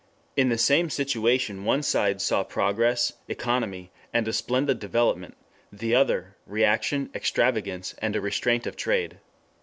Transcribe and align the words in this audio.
In 0.35 0.49
the 0.49 0.57
same 0.57 0.89
situation 0.89 1.63
one 1.63 1.83
side 1.83 2.21
saw 2.21 2.41
progress, 2.41 3.13
economy, 3.27 3.91
and 4.11 4.27
a 4.27 4.33
splendid 4.33 4.79
development; 4.79 5.37
the 5.71 5.93
other, 5.93 6.35
reaction, 6.47 7.11
extravagance, 7.13 7.93
and 7.99 8.15
a 8.15 8.19
restraint 8.21 8.65
of 8.65 8.75
trade. 8.75 9.19